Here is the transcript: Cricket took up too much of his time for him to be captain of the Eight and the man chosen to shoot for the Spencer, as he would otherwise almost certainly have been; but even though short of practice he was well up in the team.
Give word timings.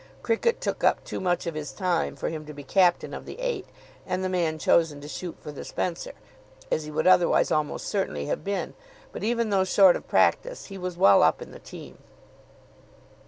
Cricket 0.23 0.59
took 0.59 0.83
up 0.83 1.03
too 1.03 1.19
much 1.19 1.45
of 1.45 1.53
his 1.53 1.71
time 1.71 2.15
for 2.15 2.29
him 2.29 2.43
to 2.47 2.55
be 2.55 2.63
captain 2.63 3.13
of 3.13 3.27
the 3.27 3.39
Eight 3.39 3.67
and 4.03 4.23
the 4.23 4.29
man 4.29 4.57
chosen 4.57 4.99
to 5.01 5.07
shoot 5.07 5.37
for 5.39 5.51
the 5.51 5.63
Spencer, 5.63 6.13
as 6.71 6.85
he 6.85 6.89
would 6.91 7.05
otherwise 7.05 7.51
almost 7.51 7.85
certainly 7.87 8.25
have 8.25 8.43
been; 8.43 8.73
but 9.11 9.23
even 9.23 9.51
though 9.51 9.63
short 9.63 9.95
of 9.95 10.07
practice 10.07 10.65
he 10.73 10.77
was 10.79 10.97
well 10.97 11.21
up 11.21 11.39
in 11.39 11.51
the 11.51 11.59
team. 11.59 11.99